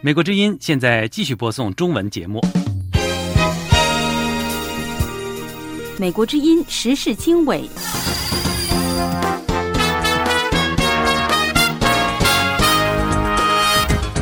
[0.00, 2.40] 美国之音现在继续播送中文节目。
[5.96, 7.68] 美国之音时事经纬。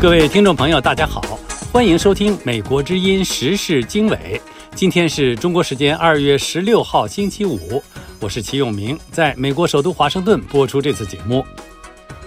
[0.00, 1.22] 各位听众朋友，大家好，
[1.72, 4.16] 欢迎收听《美国之音时事经纬》。
[4.74, 7.82] 今天是中国时间二月十六号星期五，
[8.20, 11.42] 我是齐永明，在美国首都华盛顿播出这次节目。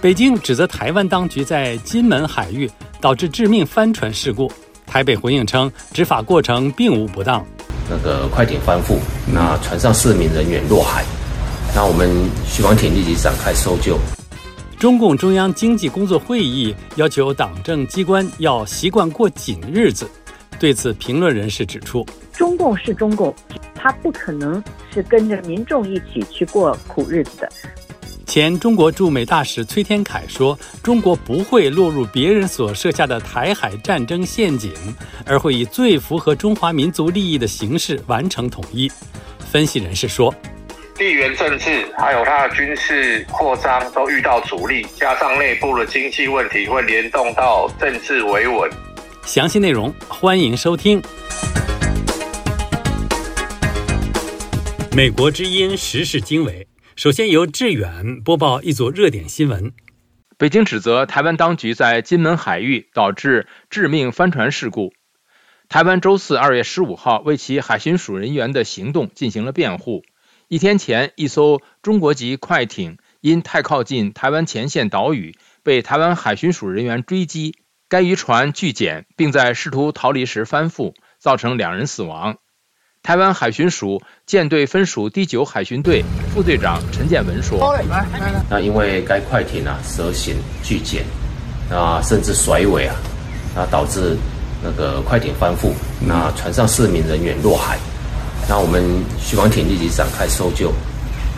[0.00, 4.50] 北京指责台湾当局在金门海域导致致命帆船事故，
[4.86, 7.44] 台北回应称执法过程并无不当。
[7.88, 8.98] 那个快艇翻覆，
[9.32, 11.04] 那船上四名人员落海，
[11.74, 12.10] 那我们
[12.46, 13.98] 徐光艇立即展开搜救。
[14.78, 20.08] 中共中央经济工作会议要求党政机关要习惯过紧日子。
[20.58, 23.34] 对此，评论人士指出：中共是中共，
[23.74, 27.48] 他不可能是跟着民众一起去过苦日子的。
[28.36, 34.70] 前中国驻美大使崔天凯说：“中国不会落入别人所设下的台海战争陷阱，
[35.24, 38.92] 而会以最符合中华民族利益的形式完成统一。”
[39.50, 40.34] 分析人士说。
[40.96, 48.70] 地缘政治还有它的军事扩张都遇到阻力，加上内部的经济问题会联动到政治维稳。
[49.24, 51.00] 详细内容欢迎收听
[54.94, 56.62] 《美国之音时事经纬》。
[56.96, 59.74] 首先由志远播报一组热点新闻：
[60.38, 64.94] 北京指责台湾当局在金门海域导致致命帆船事故。
[65.68, 70.04] 台湾周四二月十五号为其海巡署人员的行动进行了辩护。
[70.48, 77.56] 一天前，一艘中国籍快艇因太靠近台湾前线岛屿，被台湾海巡署人员追击。
[77.90, 82.38] 该渔船拒检，并在试图逃离时翻覆，造成两人死亡。
[83.06, 86.04] 台湾海巡署舰队分署第九海巡队
[86.34, 87.72] 副队长陈建文说
[88.50, 91.04] ：“那因为该快艇啊蛇行拒检，
[91.70, 92.96] 啊甚至甩尾啊，
[93.54, 94.16] 那导致
[94.60, 97.78] 那个快艇翻覆，那船上四名人员落海。”
[98.50, 98.82] 那我们
[99.20, 100.72] 徐光艇立即展开搜救，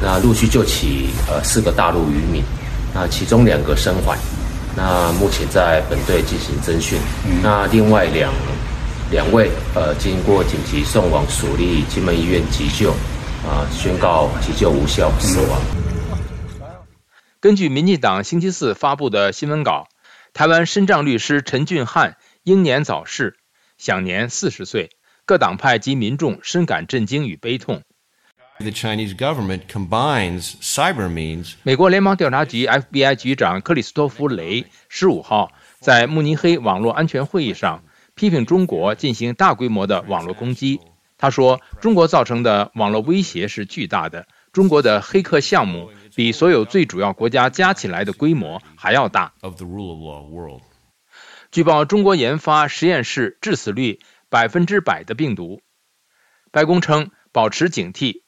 [0.00, 2.42] 那陆续救起呃四个大陆渔民，
[2.94, 4.16] 那其中两个生还，
[4.74, 6.98] 那目前在本队进行侦讯，
[7.42, 8.32] 那另外两
[9.10, 12.90] 两位呃经过紧急送往蜀立金门医院急救，
[13.42, 15.60] 啊宣告急救无效死亡。
[17.40, 19.88] 根据民进党星期四发布的新闻稿，
[20.34, 23.36] 台湾身障律师陈俊汉英年早逝，
[23.78, 24.90] 享年四十岁。
[25.24, 27.82] 各党派及民众深感震惊与悲痛。
[28.60, 37.82] The Chinese government combines cyber means 美国联邦调查局 （FBI） 局长克里斯托弗·雷十五号在慕尼黑网络安全会议上
[38.18, 40.80] 批评中国进行大规模的网络攻击。
[41.16, 49.32] 他说：“中国造成的网络威胁是巨大的，中国的黑客项目比所有最主要国家加起来的规模还要大。”
[51.50, 54.00] 据报，中国研发实验室致死率。
[54.30, 55.62] 百分之百的病毒，
[56.52, 58.20] 白宫称保持警惕。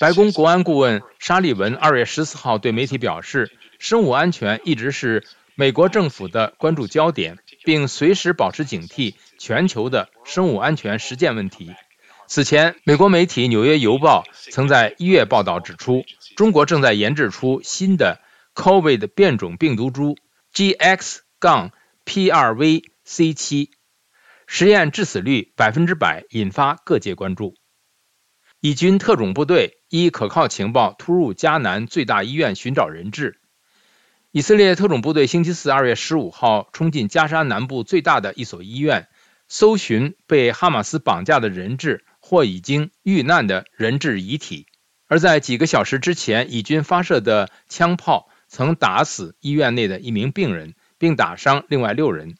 [0.00, 5.26] 白宫国安顾问沙利文二月十四号对媒体表示，生物安全一直是
[5.56, 11.74] 美国政府的关注焦点，并随时保持警惕全球的生物安全实践问题。
[12.28, 14.22] 此前，美国媒体《纽约邮报》
[14.52, 16.04] 曾在一月报道指出，
[16.36, 18.20] 中国正在研制出新的
[18.54, 20.16] COVID 变种病毒株。
[20.54, 21.72] GX- 杠
[22.04, 23.68] P2V-C7
[24.46, 27.56] 实验致死率百分之百，引发各界关注。
[28.60, 33.40] 以军特种部队依可靠情报突入加南最大医院寻找人质。
[34.32, 39.08] 以色列特种部队星期四二月十五号冲进加沙南部最大的一所医院，
[39.46, 44.66] 搜寻被哈马斯绑架的人质或已经遇难的人质遗体。
[45.06, 48.28] 而在几个小时之前，以军发射的枪炮。
[48.48, 52.36] 曾打死医院内的一名病人，并打伤另外六人。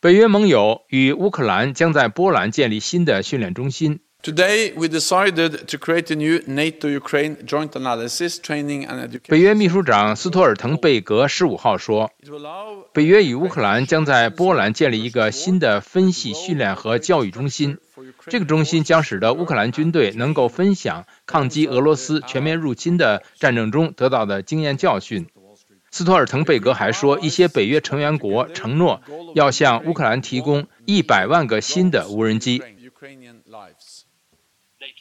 [0.00, 4.00] 北约盟友与乌克兰将在波兰建立新的训练中心。
[4.22, 9.28] Today we decided to create a new NATO-Ukraine joint analysis, training and education.
[9.28, 12.10] 北约秘书长斯托尔滕贝格十五号说，
[12.92, 17.78] 北约与乌克兰将在波兰建立一个新的分析、训练和教育中心。
[18.26, 25.28] 这个中心将使得乌克兰军队能够分享抗击俄罗斯全面入侵的战争中得到的经验教训。
[25.92, 29.02] 斯托尔滕贝格还说，一些北约成员国承诺
[29.36, 32.60] 要向乌克兰提供一百万个新的无人机。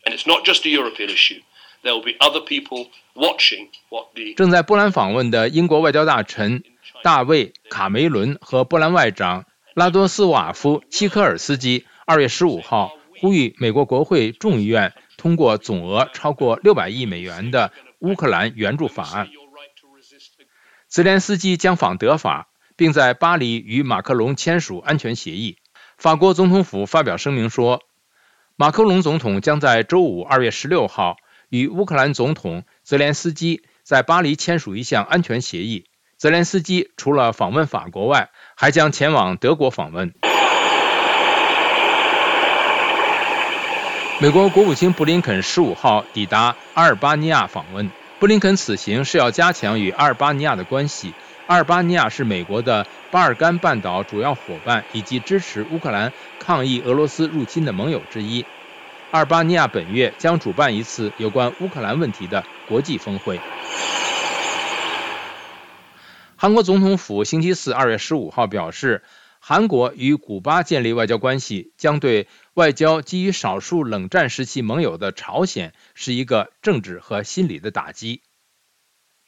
[0.06, 1.42] And it's not just a European issue.
[1.84, 6.64] There will be other people watching what the 正在波兰访问的英国外交大臣
[7.04, 9.46] 大卫卡梅伦和波兰外长
[9.76, 19.30] 拉多斯瓦夫契科尔斯基二月十五号呼吁美国国会众议院通过总额超过六百亿美元的乌克兰援助法案。
[20.88, 25.58] 泽连斯基将访德法，并在巴黎与马克龙签署安全协议。
[25.98, 27.84] 法国总统府发表声明说，
[28.58, 31.18] 马克龙总统将在周五二月十六号
[31.50, 35.84] 与乌克兰总统泽连斯基在巴黎签署一项安全协议。
[36.18, 40.14] 泽连斯基除了访问法国外，还将前往德国访问。
[44.22, 47.92] 美国国务卿布林肯十五号抵达阿尔巴尼亚访问。
[48.22, 51.14] 布林肯此行是要加强与阿尔巴尼亚的关系。
[51.48, 58.44] 阿尔巴尼亚是美国的巴尔干半岛主要伙伴以及支持乌克兰抗议俄罗斯入侵的盟友之一。
[59.12, 63.40] 阿尔巴尼亚本月将主办一次有关乌克兰问题的国际峰会。
[66.36, 69.04] 韩国总统府星期四二月十五号表示，
[69.40, 78.24] 韩国与古巴建立外交关系将对外交基于少数冷战时期盟友的朝鲜是一个政治和心理的打击。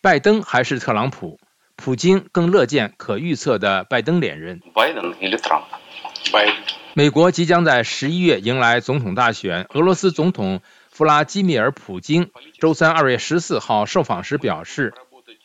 [0.02, 1.40] 拜登还是特朗普？
[1.78, 4.62] 普京更乐见可预测的拜登连任。
[6.94, 9.68] 美国即将在十一月迎来总统大选。
[9.70, 14.94] 俄罗斯总统弗拉基米尔·普京周三二月十四号受访时表示，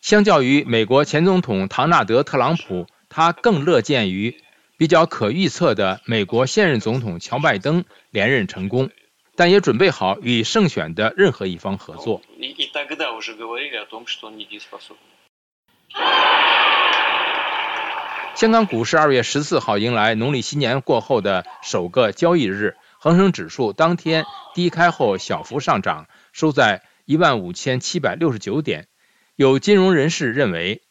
[0.00, 4.34] 相较于美国前总统唐纳德·特朗普，他更乐见于
[4.78, 8.90] 比较可预测的美国现任总统乔·拜登连任成功，
[9.36, 12.22] 但也准备好与胜选的任何一方合作。
[18.42, 28.88] 香港股市二月十四号迎来农历新年过后的首个交易日，恒生指数当天低开后小幅上涨，收在一万五千七百六十九点。
[29.36, 30.82] 有金融人士认为，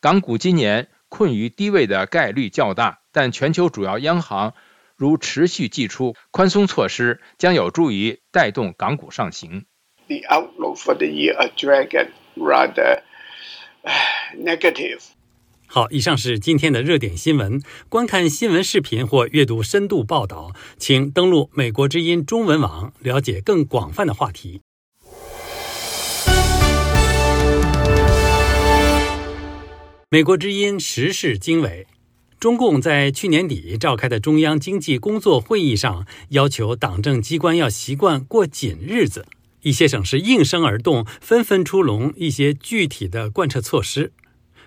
[0.00, 4.54] 港股今年困于低位的概率较大，但全球主要央行
[4.96, 9.66] 如持续祭出宽松措施，将有助于带动港股上行。
[10.06, 13.02] The outlook for the year a dragon rather.
[14.34, 15.02] Negative。
[15.74, 17.60] 好，以上是今天的热点新闻。
[17.88, 24.60] 观看新闻视频或阅读深度报道，请登录美国之音中文网，了解更广泛的话题。
[30.10, 31.88] 美国之音时事经纬：
[32.38, 39.26] 中共在去年底召开的中央经济工作会议上，要求党政机关要习惯过紧日子。
[39.62, 44.12] 一些省市应声而动，纷纷出笼一些具体的贯彻措施。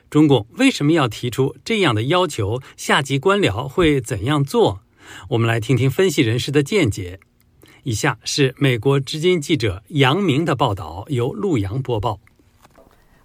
[0.10, 2.62] 中共为什么要提出这样的要求？
[2.78, 4.80] 下级官僚会怎样做？
[5.30, 7.20] 我们来听听分析人士的见解。
[7.84, 12.20] 以下是美国之音记者杨明的报道，由陆阳播报。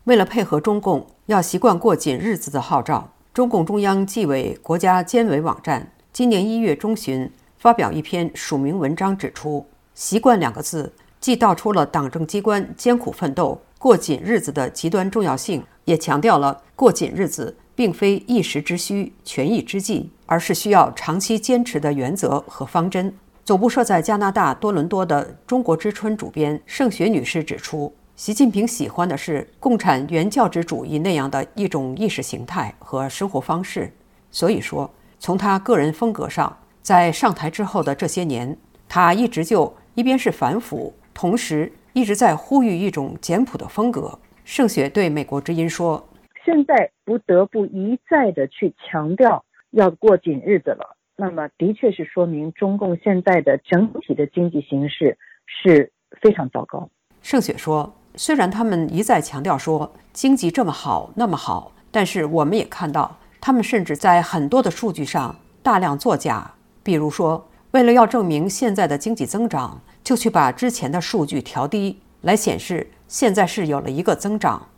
[0.04, 10.92] 为了配合中共要习惯过紧日子的号召，中共中央纪委国家监委网站今年一月中旬发表一篇署名文章，指出“习惯”两个字。
[11.20, 23.12] 既道出了党政机关艰苦奋斗、过紧日子的极端重要性，也强调了过紧日子并非一时之需、权宜之计，而是需要长期坚持的原则和方针。
[23.44, 33.92] 总部设在加拿大多伦多的《中国之春》主编盛雪女士指出，习近平喜欢的是共产原教旨主义那样的一种意识形态和生活方式。
[34.30, 34.88] 所以说，
[35.18, 38.56] 从他个人风格上，在上台之后的这些年，
[38.88, 40.94] 他一直就一边是反腐。
[41.14, 44.18] 同时一直在呼吁一种简朴的风格。
[44.44, 46.08] 盛雪对美国之音说
[46.44, 50.96] ：“现在不得不一再的去强调要过紧日子了。
[51.16, 56.88] 那么，的确是说明中共现在的整体的经济形势是非常糟糕。”
[57.22, 66.52] 盛雪说：“虽然他们一再强调说经济这么好那么好，但是我们也看到，他们甚至在很多的数据上大量作假。
[66.82, 74.68] 比如说，为了要证明现在的经济增长。”就去把之前的数据调低，来显示现在是有了一个增长。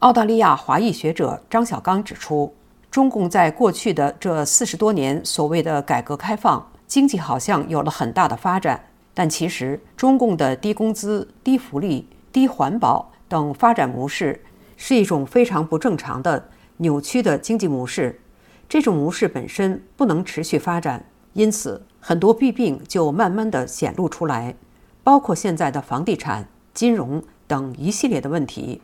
[0.00, 2.54] 澳大利亚华裔学者张小刚指出，
[2.90, 14.44] 中共在过去的这四十多年所谓的改革开放，经济好像有了很大的发展，但其实中共的低工资、低福利、低环保等发展模式，
[14.76, 18.20] 是一种非常不正常的扭曲的经济模式。
[18.68, 24.54] 这种模式本身不能持续发展，因此很多弊病就慢慢的显露出来。
[25.04, 28.80] 包括现在的房地产、金融等一系列的问题，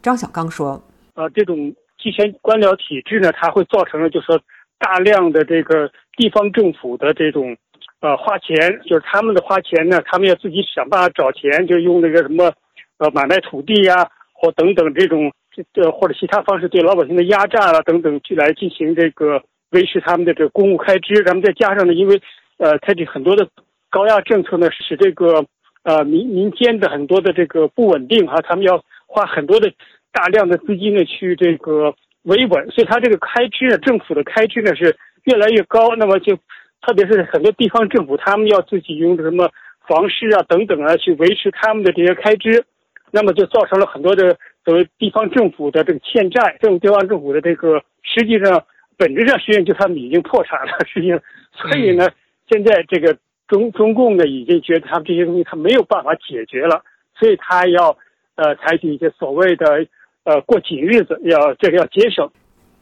[0.00, 0.80] 张小刚说
[1.16, 4.40] ：“呃，这种集权官僚体制呢，它会造成了就是说
[4.78, 7.56] 大量的这个地方政府的这种
[8.00, 12.52] 呃花钱，就是他们的花钱呢，他们要自己想办法找钱，就用那个什么
[12.98, 15.32] 呃买卖土地呀，或等等这种
[15.74, 21.24] 这或者其他方式对老百姓的压榨了等等，去来进行这个维持他们的这个公务开支。
[21.24, 22.22] 咱们再加上呢，因为
[22.58, 23.48] 呃，它这很多的
[23.90, 25.44] 高压政策呢，使这个。
[25.86, 29.72] 呃民民间的很多的这个不稳定哈，他们要花很多的
[30.10, 35.94] 大量的资金呢去这个维稳，所以他这个开支呢，政府的开支呢是越来越高。
[35.94, 36.34] 那么就
[36.82, 39.48] 特别是很多地方政府，他们要自己用什么
[39.86, 42.64] 房市啊等等啊去维持他们的这些开支，
[43.12, 48.64] 那么就造成了很多的所谓地方政府的这个欠债，这种地方政府的这个实际上
[48.96, 51.20] 本质上实际上就他们已经破产了，实际上，
[51.52, 52.08] 所以呢，
[52.50, 53.16] 现在这个。
[53.48, 56.82] 中中共呢已经觉得他们这些东西他没有办法解决了，
[57.18, 57.96] 所以他要
[58.34, 59.86] 呃采取一些所谓的
[60.24, 62.28] 呃过紧日子，要这个要节省。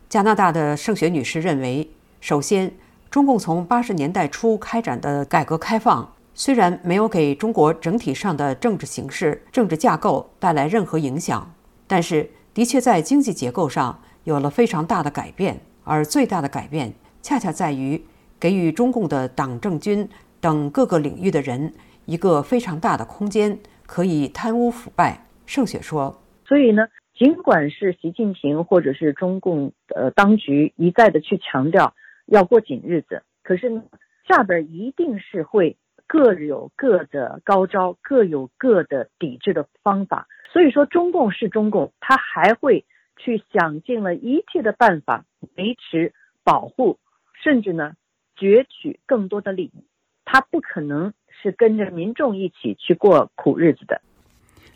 [0.08, 1.88] 加拿大的盛雪女士认为，
[2.20, 2.72] 首先，
[3.10, 11.52] 中共从八十年代初开展的改革开放，虽然没有给中国整体上的政治形势、政治架构带来任何影响，
[11.86, 18.02] 但是的确在经济结构上有了非常大的改变，而最大的改变恰恰在于
[18.40, 20.08] 给予中共的党政军。
[20.44, 21.72] 等各个领域的人
[22.04, 25.24] 一个非常大的空间，可以贪污腐败。
[25.46, 31.94] 盛雪说：“所以呢，尽管是习近平或者是中共呃当局一再的去强调
[32.26, 33.84] 要过紧日子，可是呢，
[34.28, 40.28] 下边一定是会各有各的高招，各有各的抵制的方法。
[40.52, 42.84] 所以说，中共是中共，他还会
[43.16, 45.24] 去想尽了一切的办法
[45.56, 46.98] 维持、保护，
[47.42, 47.94] 甚至呢
[48.36, 49.84] 攫取更多的利益。”
[50.24, 51.12] 他不可能
[51.42, 54.00] 是跟着民众一起去过苦日子的。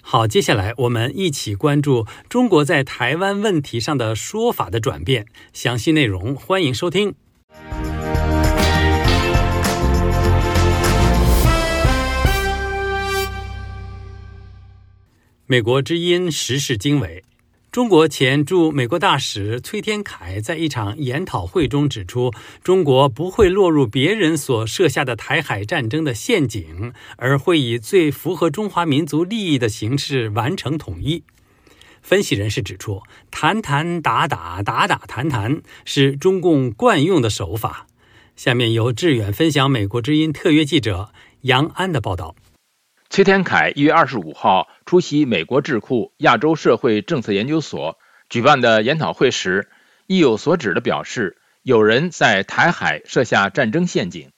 [0.02, 5.26] 好，接下来我们一起关注中国在台湾问题上的说法的转变。
[5.52, 7.10] 详细内容欢迎收听
[15.46, 17.22] 《美国之音时事经纬》。
[17.78, 22.32] 中国前驻美国大使崔天凯在一场研讨会中指出，
[22.64, 31.22] 中国不会落入别人所设下的台海战争的陷阱，而会以最符合中华民族利益的形式完成统一。
[32.02, 37.86] 分析人士指出，谈谈打打打打谈谈是中共惯用的手法。
[38.34, 42.34] 下面由志远分享美国之音特约记者杨安的报道。
[43.18, 47.98] 崔天凯一月二十五号出席美国智库亚洲社会政策研究所
[48.28, 49.68] 举办的研讨会时，
[50.06, 54.30] 意有所指的表示，有人在台海设下战争陷阱。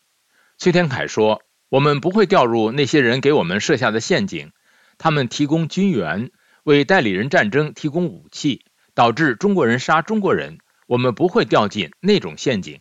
[0.56, 4.50] 崔天凯说：“我们不会掉入那些人给我们设下的陷阱，
[4.96, 6.30] 他们提供军援，
[6.64, 10.56] 为代理人战争提供武器，导致中国人杀中国人。
[10.86, 12.80] 我们不会掉进那种陷阱。”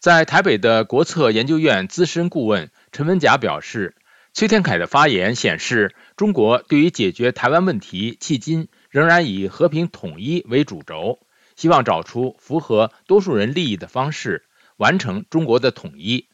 [0.00, 3.94] 在台北的国策研究院资深顾问陈文甲表示。
[4.38, 11.18] 崔天凯的发言显示，中国对于解决台湾问题，迄今仍然以和平统一为主轴，
[11.56, 14.44] 希望找出符合多数人利益的方式，
[14.76, 16.28] 完成中国的统一。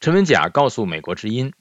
[0.00, 1.52] 陈文甲告诉美国之音：“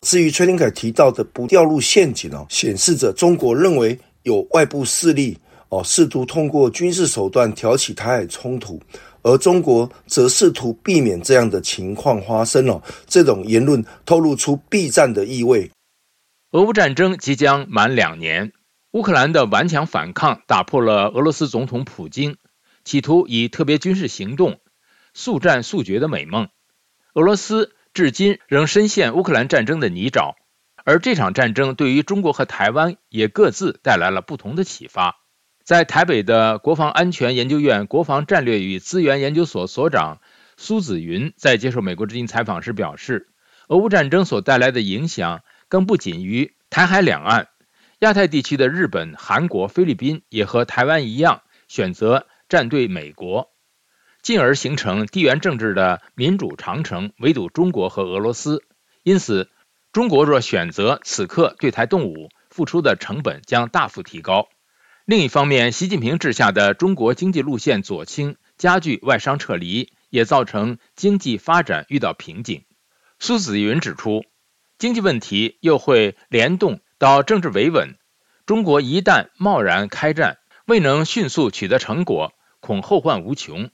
[0.00, 5.36] 至于崔天凯提到的不掉入陷阱哦，显示着中国认为有外部势力
[5.68, 8.80] 哦，试图通过军事手段挑起台海冲突。”
[9.28, 15.70] 而中国则试图避免这样的情况发生哦，这种言论透露出避战的意味。
[16.52, 18.54] 俄乌战争即将满两年，
[18.92, 22.38] 乌克兰的顽强反抗打破了俄罗斯总统普京
[22.84, 24.60] 企图以特别军事行动
[25.12, 26.48] 速战速决的美梦。
[27.12, 30.36] 俄罗斯至今仍深陷乌克兰战争的泥沼，
[30.84, 35.16] 而这场战争对于中国和台湾也各自带来了不同的启发。
[35.68, 40.22] 在台北的国防安全研究院国防战略与资源研究所所长
[40.56, 43.28] 苏子云在接受美国之音采访时表示，
[43.68, 47.48] 俄乌战争所带来的影响更不仅于台海两岸，
[47.98, 53.50] 亚太地区的日本、韩国、菲律宾也和台湾一样选择站队美国，
[54.22, 58.62] 进而形成地缘政治的民主长城，围堵中国和俄罗斯。
[59.02, 59.50] 因此，
[59.92, 64.48] 中国若选择此刻对台动武，付出的成本将大幅提高。
[65.08, 72.64] 另一方面，习近平治下的中国经济路线左倾，加剧外商撤离，也造成经济发展遇到瓶颈。
[73.18, 74.26] 苏子云指出，
[74.76, 77.96] 经济问题又会联动到政治维稳。
[78.44, 80.36] 中国一旦贸然开战，
[80.66, 83.70] 未能迅速取得成果，恐后患无穷。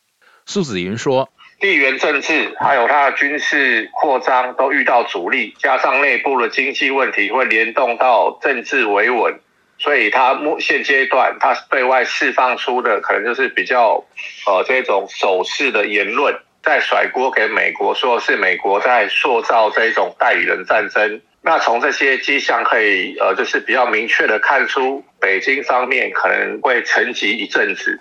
[0.47, 9.41] 苏子云说：“地缘政治还有它的军事扩张都遇到阻力，加上内部的经济问题会联动到政治维稳。”
[9.85, 14.03] 所以，他目现阶段他对外释放出的可能就是比较，
[14.47, 21.21] 呃，这种手势的言论，在甩锅给美国，说是美国在塑造这种代理人战争。
[21.43, 28.01] 那从这些迹象可以，呃，就是比较明确的看出，北京方面可能会沉寂一阵子。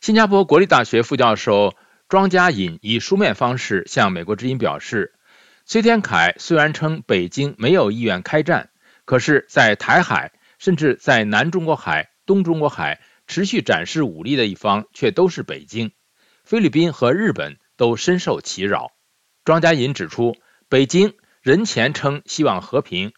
[0.00, 1.74] 新加坡国立大学副教授
[2.08, 5.12] 庄家颖以书面方式向美国之音表示，
[5.64, 8.70] 崔天凯虽然称北京没有意愿开战，
[9.04, 15.92] 可是，在台海甚至在南中国海、东中国海持续展示武力的一方，却都是北京。
[16.44, 18.90] 菲律宾和日本都深受其扰。
[19.44, 20.36] 庄家银指出，
[20.68, 23.12] 北京人前称希望和平，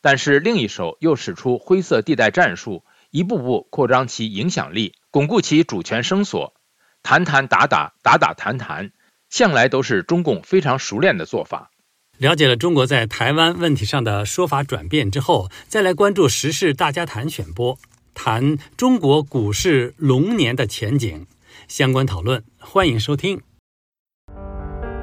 [0.00, 6.54] 但是另一手又使出灰色地带战术，一步步扩张其影响力，巩固其主权声索。
[7.02, 8.92] 谈谈打打，打打谈谈，
[9.28, 11.70] 向来都是中共非常熟练的做法。
[12.18, 17.78] 了解了中国在台湾问题上的说法转变之后，再来关注时事大家谈选播，
[18.14, 21.26] 谈中国股市龙年的前景
[21.68, 23.38] 相关讨论，欢迎收听。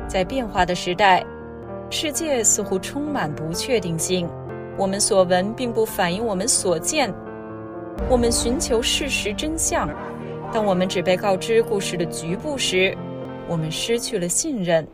[0.08, 1.24] 在变化的时代，
[1.91, 4.27] 世界似乎充满不确定性。
[4.75, 7.13] 我们所闻并不反映我们所见。
[8.10, 9.88] 我们寻求事实真相，
[10.51, 12.98] 当我们只被告知故事的局部时，
[13.48, 14.88] 我们失去了信任。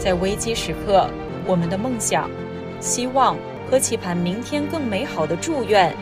[0.00, 1.06] 在危机时刻，
[1.46, 2.30] 我们的梦想、
[2.80, 3.36] 希望
[3.70, 5.94] 和期盼明天更美好的祝愿，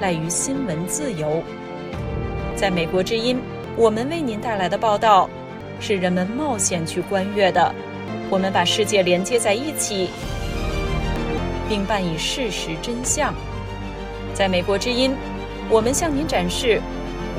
[0.00, 1.40] 赖于新闻自由。
[2.56, 3.40] 在美国之音，
[3.76, 5.30] 我们为您带来的报道，
[5.78, 7.72] 是人们冒险去观阅的。
[8.28, 10.08] 我们把世界连接在一起，
[11.68, 13.32] 并伴以事实真相。
[14.34, 15.14] 在美国之音，
[15.70, 16.82] 我们向您展示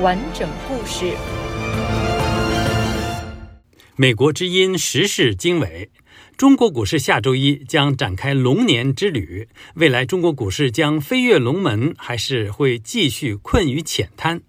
[0.00, 1.12] 完整故事。
[3.96, 5.90] 美国之音时事经纬。
[6.36, 14.42] 中国股市下周一将展开龙年之旅，未来中国股市将飞跃龙门，还是会继续困于浅滩？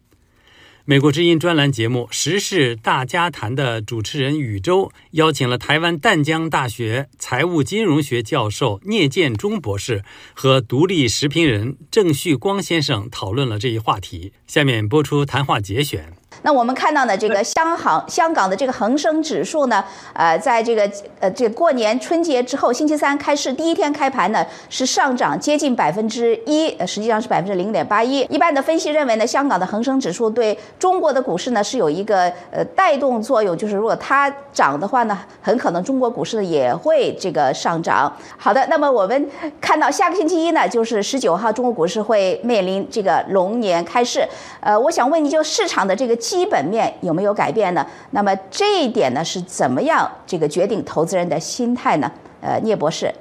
[0.83, 10.03] 美国之音专栏节目《时事大家谈》的主持人宇宙邀请了台湾淡江大学财务金融学教授聂建中博士
[10.33, 14.33] 和独立时评人郑旭光先生讨论了这一话题。
[14.45, 16.11] 下面播出谈话节选。
[16.43, 20.89] 那我们看到呢，这个香港香港的这个恒生指数呢，呃，在这个
[21.19, 28.19] 呃这过年春节之后，星期三开市第一天开盘呢，是上涨接近百分之一，呃，实际上是百分之零点八一。
[28.29, 38.15] 一般的分析认为呢，香港的恒生指数对中国的股市呢是有一个呃带动作用，就是如果它涨的话呢，很可能中国股市也会这个上涨。
[38.37, 44.27] 好的，那么我们看到下个星期一呢，就是十九号，中国股市会面临这个龙年开市。
[44.59, 46.15] 呃，我想问你就市场的这个。
[46.27, 47.87] 基本面有没有改变呢？
[48.11, 52.11] 那么这一点呢是怎么样这个决定投资人的心态呢？
[52.41, 53.13] 呃，聂博士。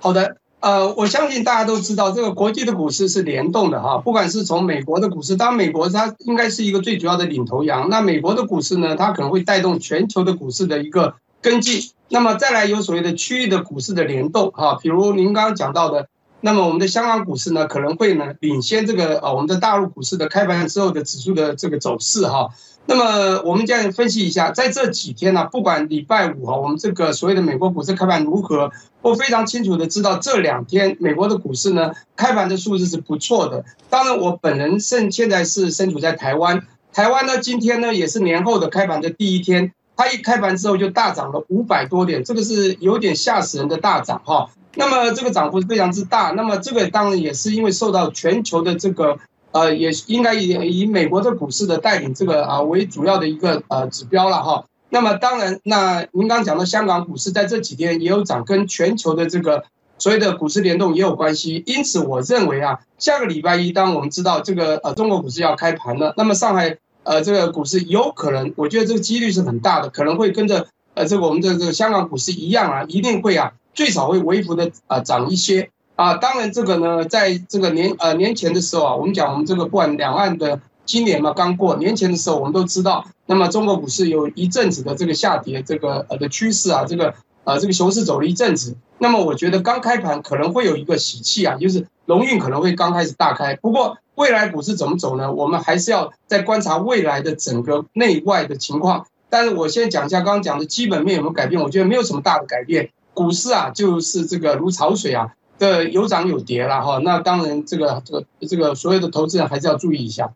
[0.00, 11.92] 好的，呃，我相信大家都知道，这个国际的股市是联动的哈，不管是从美国的股市，当然美国它应该是一个最主要的领头羊，那美国的股市呢，它可能会带动全球的股市的一个跟进。
[12.08, 16.08] 那么再来有所谓的区域的股市的联动哈，比如您刚刚讲到的。
[16.42, 22.48] 那么我们的香港股市呢，可能会呢领先这个呃我们的大陆股市的开盘之后的指数的这个走势哈。
[22.86, 28.72] 那么我们这样分析一下，在这几天呢，不管礼拜五哈，我们这个所谓的美国股市开盘如何，
[29.02, 33.64] 我非常清楚的知道这两天美国的股市呢开盘的数字是不错的。
[33.90, 44.48] 当然我本人现现在是身处在台湾，台湾呢今天呢也是年后的开盘的第一天，它一开盘之后就大涨了五百多点，这个是有点吓死人的大涨哈。
[44.76, 49.18] 那么这个涨幅是非常之大，那么这个当然也是因为受到全球的这个
[49.52, 54.64] 呃，也应该以以美国的股市的带领这个啊为主要的一个呃指标了哈。
[54.88, 59.64] 那么当然，那您刚讲的香港股市在这几天也有涨，跟全球的这个
[59.98, 61.62] 所谓的股市联动也有关系。
[61.66, 73.52] 因此，我认为啊，下个礼拜一，当我们知道这个呃中国股市要开盘了，那么上海呃这个股市有可能，我觉得这个几率是很大的，可能会跟着呃这个我们的这个香港股市一样啊，一定会啊。
[73.74, 95.32] 最少会微幅的啊涨一些啊，当然这个呢，在这个年呃年前的时候啊，我们讲我们这个不管两岸的今年嘛刚过年前的时候，我们都知道，那么中国股市有一阵子的这个下跌这个呃的趋势啊，这个呃这个熊市走了一阵子，那么我觉得刚开盘可能会有一个喜气啊，就是龙运可能会刚开始大开，不过未来股市怎么走呢？
[95.32, 99.06] 我们还是要再观察未来的整个内外的情况。
[99.28, 102.90] 但是我先讲一下刚刚讲的基本面有没有改变，我觉得没有什么大的改变。
[103.14, 106.98] 股市啊，就是这个如潮水啊的有涨有跌了哈。
[107.04, 110.30] 那当然，这个这个这个所有的投资人还是要注意一下。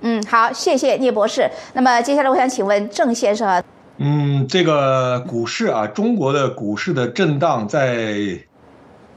[0.00, 1.50] 嗯，好，谢谢聂博士。
[1.74, 3.62] 那么接下来我想请问郑先生。
[3.98, 8.38] 嗯，这个股市啊，中国的股市的震荡，在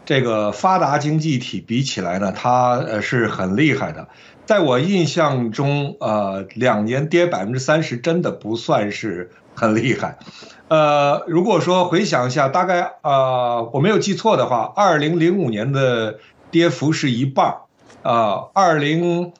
[0.06, 4.08] 这个发达经济体比起来呢，它呃是很厉害的。
[4.46, 10.18] 在我印象中，呃，两年跌百分之三十，真的不算是很厉害。
[10.70, 16.20] 呃，如果说回想一下，大概呃我没有记错的话，二零零五年的
[16.52, 17.58] 跌幅是一半儿，
[18.04, 19.34] 啊，二零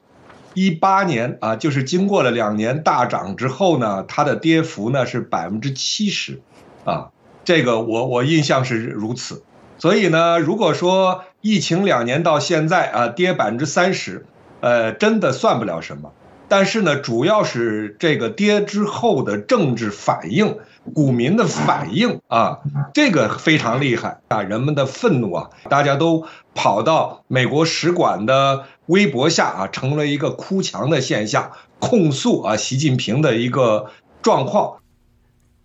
[0.56, 6.42] 一八年啊，就是经过了两年大涨之后呢，它的跌幅呢是百分之七十，
[6.84, 7.12] 啊。
[7.46, 9.44] 这个我我印象是如此。
[9.78, 14.26] 所以呢，如果说疫情两年到现在啊跌百分之三十，
[14.60, 16.12] 呃，真的算不了什么。
[16.50, 20.58] 但是呢，主要是这个跌之后的政治反应，
[20.94, 22.60] 股民的反应啊，
[22.94, 34.78] 这个非常厉害啊，人们的愤怒啊，大家都跑到美国使馆的微博下啊，成了一个哭墙的现象，控诉啊习近平的一个状况。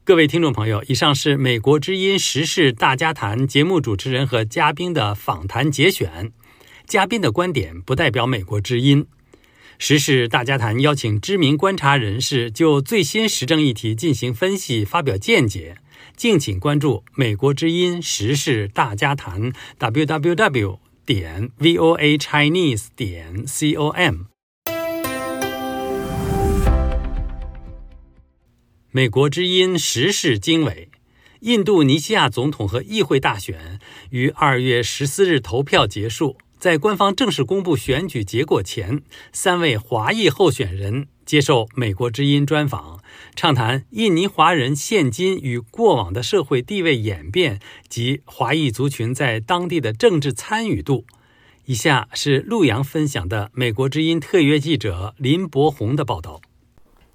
[0.05, 6.31] 各位听众朋友，以上是美国之音时事大家谈节目主持人和嘉宾的访谈节选，
[6.87, 9.07] 嘉宾的观点不代表美国之音。
[9.79, 15.77] 时事大家谈邀请知名观察人士就最新时政议题进行分析、发表见解，
[16.17, 24.27] 敬请关注美国之音时事大家谈 www 点 voa chinese 点 com。
[28.91, 30.89] 美国之音时事经纬：
[31.41, 36.39] 印度尼西亚总统和议会大选于二月十四日投票结束。
[36.65, 39.03] 在官方正式公布选举结果前，
[39.35, 43.01] 三位华裔候选人接受美国之音专访，
[43.37, 51.05] 畅谈印尼华人现今与过往的社会地位演变及华裔族群在当地的政治参与度。
[51.67, 56.41] 以下是陆阳分享的美国之音特约记者林博宏的报道。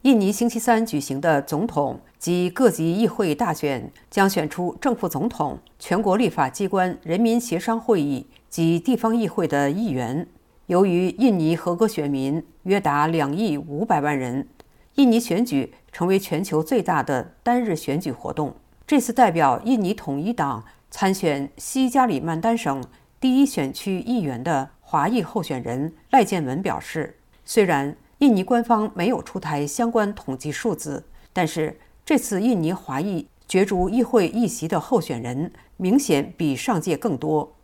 [0.03, 10.27] 印尼星期三举行的总统及各级议会大选将选出正副总统、全国立法机关人民协商会议及地方议会的议员。
[10.65, 14.47] 由于印尼合格选民约达两亿五百万人，
[14.95, 18.55] 印尼选举成为全球最大的单日选举活动。
[18.85, 22.83] 这次代表印尼统一党参选西加里曼丹省
[23.19, 27.95] 第一选区议员的华裔候选人赖建文表示，虽然。
[28.19, 37.55] 印尼官方没有出台相关统计数字，但是这次印尼华裔角逐议会议席的候选人明显比上届更多。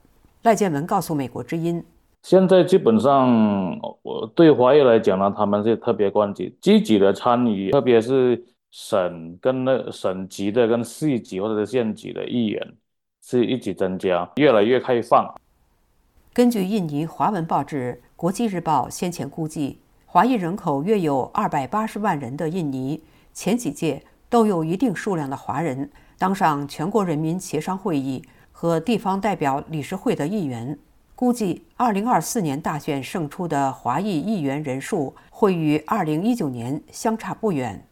[0.45, 1.84] 赖建文告诉美国之音
[2.21, 12.62] ：“现在基本上，我对华裔来讲呢，他们是特别关注、积极的参与，特别是省跟那省级的、跟市级或者是县级的议员
[13.23, 15.34] 是一起增加，越来越开放。”
[16.31, 19.79] 根据印尼华文报纸《国际日报》先前估计。
[20.05, 23.01] 华裔人口约有二百八十万人的印尼，
[23.34, 28.23] 前几届都有一定数量的华人当上全国人民协商会议
[28.58, 30.80] 和地方代表理事会的议员。
[31.13, 37.86] 估计二零二四年大选胜出的华裔议员人数会与二零一九年相差不远。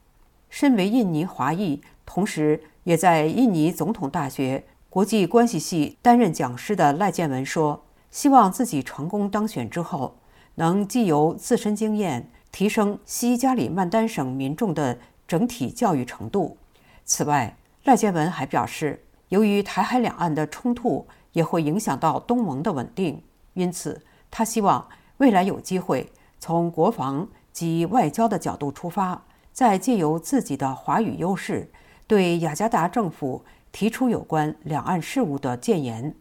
[0.49, 10.15] 身为印尼华裔，同时也在印尼总统大学国际关系系担任讲师的赖建文说：“希望自己成功当选之后。”
[10.55, 16.57] 能既由自身经验提升西加里曼丹省民众的整体教育程度。
[17.03, 23.21] 此外，赖建文还表示，由于台海两岸的冲突也会影响到东盟的稳定，
[23.53, 31.69] 因此他希望未来有机会从国防及外交的角度出发，再借由自己的华语优势，
[32.07, 36.15] 对雅加达政府提出有关两岸事务的建言。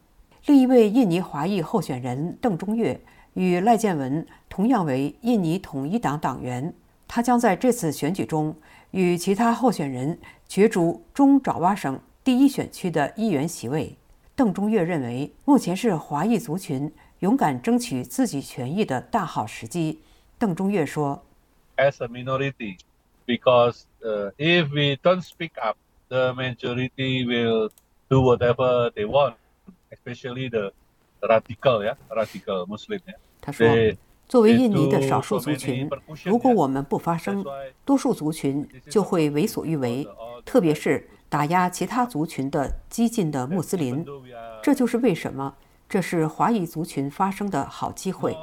[0.45, 2.99] 另一位印尼华裔候选人邓中岳。
[3.35, 6.71] 与赖建文同样为印尼统一党党员，
[7.07, 8.55] 他将在这次选举中
[8.91, 13.97] 与其他候选人角逐中爪哇省第一选区的议员席位。
[14.35, 19.99] 邓中岳认为，目前是华裔族群勇敢争取自己权益的大好时机。
[20.39, 21.21] 邓中岳说
[21.77, 22.77] ：“As a minority,
[23.25, 23.81] because
[24.37, 27.69] if we don't speak up, the majority will
[28.07, 29.35] do whatever they want,
[29.91, 30.73] especially the.”
[31.21, 33.15] radical 呀，radical Muslim yeah.”。
[33.39, 33.65] 他说
[34.27, 35.89] ：“作为印尼的少数族群，
[36.25, 37.45] 如果我们不发声，
[37.85, 40.05] 多数族群就会为所欲为，
[40.43, 44.05] 特别是打压其他族群的激进的穆斯林。
[44.61, 45.51] 这就是为什么
[45.89, 48.37] 这是华裔族群发声的好机会。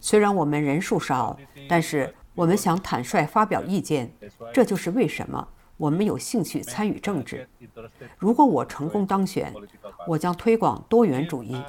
[0.00, 4.10] 虽然我们人数少，但是我们想坦率发表意见。
[4.50, 7.46] 这就是为什么我们有兴趣参与政治。
[8.16, 9.52] 如果我成功当选，
[10.08, 11.60] 我将推广多元主义。”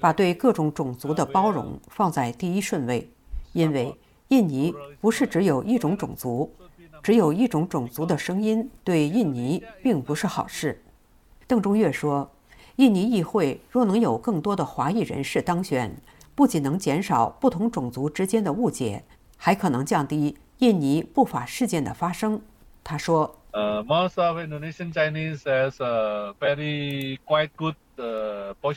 [0.00, 3.08] 把对各种种族的包容放在第一顺位，
[3.52, 3.92] 因为
[4.28, 6.52] 印尼不是只有一种种族，
[7.02, 10.82] 只有一种种族的声音对印尼并不是好事。
[11.46, 12.30] 邓中岳说
[12.76, 15.94] ：“印尼议会若能有更多的华裔人士当选，
[16.34, 19.04] 不仅能减少不同种族之间的误解，
[19.36, 22.40] 还可能降低印尼不法事件的发生。”
[22.84, 27.74] 他说：“呃，most of Indonesian Chinese has a very quite good。”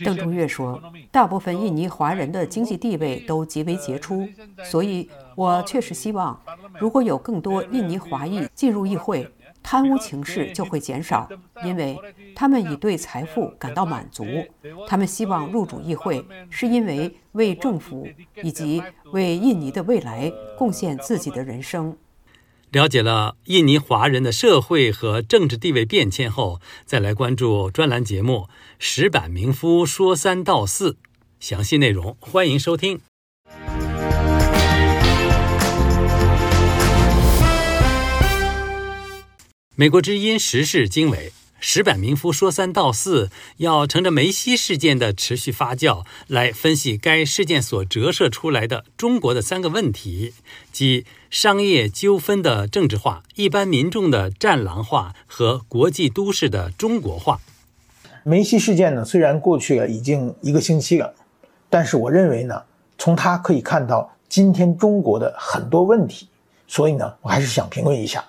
[0.04, 4.28] 邓中岳说：“大部分印尼华人的经济地位都极为杰出，
[4.63, 6.41] 所以我确实希望，
[6.80, 11.30] 如果有更多印尼华裔进入议会，贪污情势就会减少，
[11.63, 11.96] 因为
[12.36, 14.26] 他们已对财富感到满足。
[14.88, 18.08] 他们希望入主议会，是因为为政府
[18.41, 21.96] 以及为印尼的未来贡献自己的人生。
[22.72, 28.48] 了解了印尼华人的社会和政治地位变迁后，再来关注专栏节目
[28.80, 30.92] 《石板民夫说三道四》，
[31.42, 33.02] 详细内容欢迎收听。
[39.76, 50.34] 美国之音时事经纬，石板民夫说三道四，要乘着梅西事件的持续发酵，来分析该事件所折射出来的中国的三个问题，
[50.71, 57.39] 即商业纠纷的政治化、一般民众的战狼化和国际都市的中国化。
[58.24, 61.13] 梅西事件呢，虽然过去了已经一个星期了，
[61.69, 62.63] 但是我认为呢，
[62.97, 66.28] 从它可以看到今天中国的很多问题，
[66.67, 68.26] 所以呢，我还是想评论一下。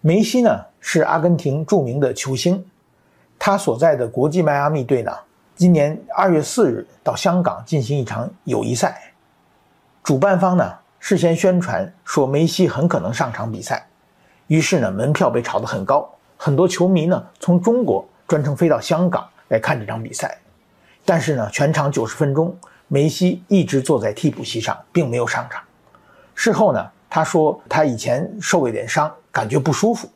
[0.00, 2.64] 梅西呢是阿根廷著名的球星，
[3.38, 5.12] 他所在的国际迈阿密队呢，
[5.56, 9.12] 今年二月四日到香港进行一场友谊赛。
[10.02, 13.86] 主办方呢事先宣传说梅西很可能上场比赛，
[14.46, 20.38] 于是呢门票被炒得很高，很多球迷呢从中国专程飞到香港来看这场比赛。
[21.04, 25.62] 但是呢全场九十分钟，梅西一直坐在替补席上，并没有上场。
[26.34, 29.12] 事后呢他说他以前受了点伤。
[29.30, 30.08] 感觉不舒服，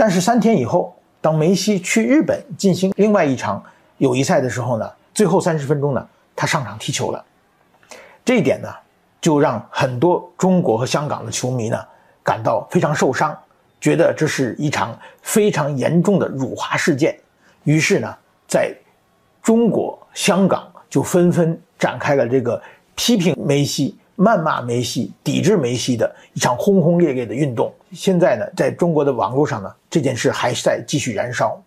[0.00, 3.62] 但是三天以后，当梅西去日本进行另外一场
[3.98, 7.22] 友谊赛的时候呢，最后三十分钟呢，他上场踢球了。
[8.24, 8.68] 这一点呢，
[9.20, 11.78] 就让很多中国和香港的球迷呢
[12.22, 13.38] 感到非常受伤，
[13.78, 17.14] 觉得这是一场非常严重的辱华事件。
[17.64, 18.16] 于是呢，
[18.48, 18.74] 在
[19.42, 22.58] 中国、香港就纷纷展开了这个
[22.94, 23.94] 批评梅西。
[24.16, 31.60] 谩骂梅西、抵制梅西的一场轰轰烈烈的运动，现在呢，在中国的网络上呢，这件事还在继续燃烧。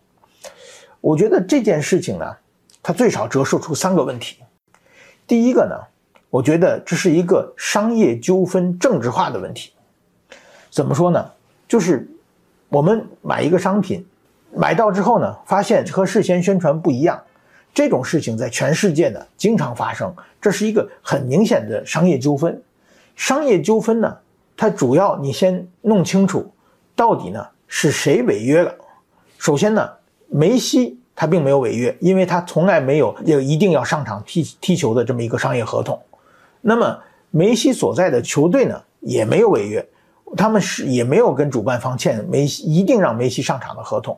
[1.02, 2.36] 我觉得这件事情呢，
[2.82, 4.38] 它最少折射出三个问题。
[5.28, 5.76] 第一个呢，
[6.30, 9.74] 我觉得这是一个商业纠纷政治化的问题。
[10.70, 11.30] 怎么说呢？
[11.68, 12.08] 就是
[12.70, 14.06] 我们买一个商品，
[14.56, 17.22] 买到之后呢，发现和事先宣传不一样。
[17.74, 22.62] 这种事情在全世界呢经常发生，这是一个很明显的商业纠纷。
[23.16, 24.18] 商业纠纷呢，
[24.64, 26.50] 它主要你先弄清楚，
[26.96, 28.74] 到底呢是谁违约了。
[29.38, 29.90] 首先呢，
[30.30, 36.02] 梅西他并没有违约，因为他从来没有要一定要上场踢踢球的这么一个商业合同。
[36.62, 36.98] 那么
[37.30, 39.86] 梅西所在的球队呢也没有违约，
[40.38, 44.18] 他们是也没有跟主办方签梅西一定让梅西上场的合同。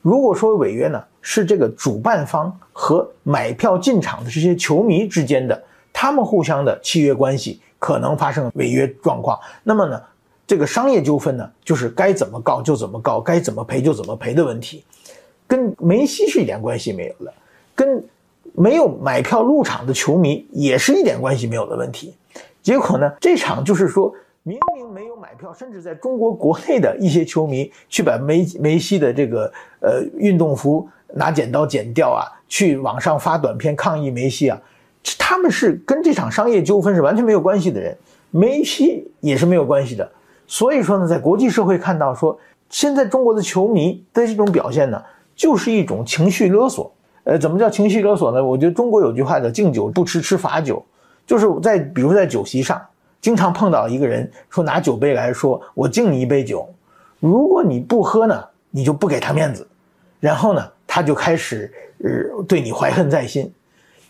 [0.00, 9.38] 如果说违约呢，是这个主办方和买票进场的这些球迷之间的，他们互相的契约关系可能发生违约状况。
[9.62, 10.00] 那么呢，
[10.46, 14.82] 这个商业纠纷呢，就是该怎么告就怎么告，该怎么赔就怎么赔的问题，
[15.46, 17.34] 跟梅西是一点关系没有的，
[17.74, 18.02] 跟
[18.54, 22.14] 没有买票入场的球迷也是一点关系没有的问题。
[22.62, 24.14] 结果呢，这场就是说。
[24.46, 34.60] 明明没有买票，甚至在中国国内的一些球迷去把梅梅西的这个呃运动服拿剪刀剪掉啊，去网上发短片抗议梅西啊，
[35.18, 37.96] 他们是跟这场商业纠纷是完全没有关系的人，
[38.30, 40.10] 梅西也是没有关系的。
[40.46, 42.38] 所以说呢，在国际社会看到说，
[42.68, 45.02] 现在中国的球迷的这种表现呢，
[45.36, 46.92] 就是一种情绪勒索。
[47.24, 48.44] 呃，怎么叫情绪勒索呢？
[48.44, 50.84] 我觉得中国有句话叫“敬酒不吃吃罚酒”，
[51.26, 52.80] 就是在比如在酒席上。
[53.22, 56.68] 经常碰到一个人说拿酒杯来说，我敬你一杯酒，
[57.20, 59.66] 如果你不喝呢，你就不给他面子，
[60.20, 63.50] 然后呢，他就开始呃对你怀恨在心。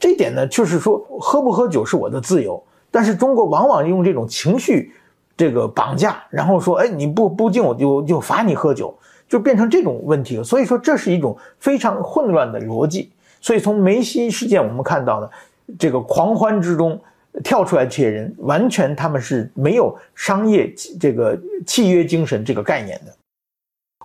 [0.05, 4.93] 这点呢，就是说喝不喝酒是我的自由，但是中国往往用这种情绪
[5.35, 8.95] 这个绑架，然后说，哎，你不不敬我就就罚你喝酒，
[9.27, 10.45] 就变成这种问题了。
[10.45, 13.11] 所以说这是一种非常混乱的逻辑。
[13.41, 15.31] 所以从梅西事件我们看到呢，
[15.79, 17.01] 这个狂欢之中。
[17.43, 21.37] 跳出来这些人，完全他们是没有商业这个
[21.67, 23.13] 契约精神这个概念的。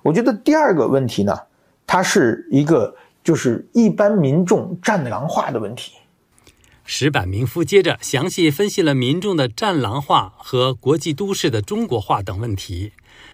[0.02, 1.40] 我觉得第二个问题呢，
[1.86, 2.92] 它是一个
[3.24, 5.94] 就是一般民众战狼化的问题。
[6.86, 12.94] 石板民夫接着详细分析了民众的战狼化和国际都市的中国化等问题。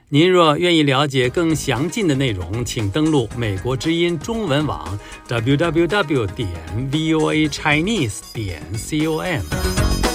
[0.10, 6.50] 您若愿意了解更详尽的内容，请登录美国之音中文网 www 点
[6.92, 10.15] voa chinese 点 com。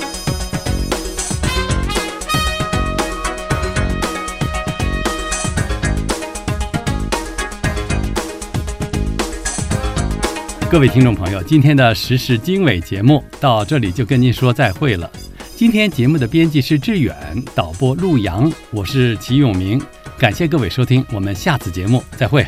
[10.71, 15.11] 各位听众朋友，今天的时事经纬节目到这里就跟您说再会了。
[15.57, 17.13] 今天节目的编辑是志远，
[17.57, 19.83] 导播陆阳，我是齐永明。
[20.17, 22.47] 感谢各位收听，我们下次节目再会。